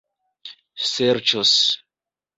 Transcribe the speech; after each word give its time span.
serĉos 0.89 1.53